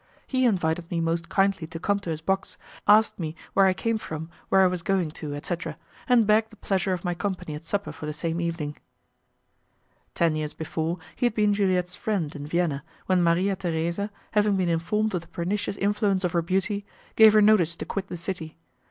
He 0.25 0.45
invited 0.45 0.89
me 0.89 0.99
most 0.99 1.29
kindly 1.29 1.67
to 1.67 1.79
come 1.79 1.99
to 1.99 2.09
his 2.09 2.21
box, 2.21 2.57
asked 2.87 3.19
me 3.19 3.35
where 3.53 3.67
I 3.67 3.73
came 3.75 3.99
from, 3.99 4.31
where 4.49 4.61
I 4.61 4.65
was 4.65 4.81
going 4.81 5.11
to, 5.11 5.35
etc., 5.35 5.77
and 6.09 6.25
begged 6.25 6.49
the 6.49 6.55
pleasure 6.55 6.91
of 6.91 7.03
my 7.05 7.13
company 7.13 7.53
at 7.53 7.63
supper 7.65 7.91
for 7.91 8.07
the 8.07 8.11
same 8.11 8.41
evening. 8.41 8.77
Ten 10.15 10.35
years 10.35 10.55
before, 10.55 10.97
he 11.15 11.27
had 11.27 11.35
been 11.35 11.53
Juliette's 11.53 11.95
friend 11.95 12.35
in 12.35 12.47
Vienna, 12.47 12.83
when 13.05 13.21
Maria 13.21 13.55
Theresa, 13.55 14.09
having 14.31 14.55
been 14.55 14.69
informed 14.69 15.13
of 15.13 15.21
the 15.21 15.27
pernicious 15.27 15.77
influence 15.77 16.23
of 16.23 16.31
her 16.31 16.41
beauty, 16.41 16.83
gave 17.15 17.33
her 17.33 17.39
notice 17.41 17.75
to 17.75 17.85
quit 17.85 18.07
the 18.07 18.17
city. 18.17 18.57